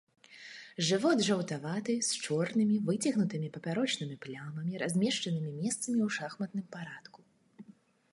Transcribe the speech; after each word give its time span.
Жывот 0.85 1.19
жаўтаваты, 1.27 1.93
з 2.07 2.21
чорнымі, 2.23 2.79
выцягнутымі 2.87 3.51
папярочнымі 3.57 4.15
плямамі, 4.23 4.81
размешчанымі 4.85 5.51
месцамі 5.61 5.99
ў 6.07 6.17
шахматным 6.17 6.65
парадку. 6.79 7.19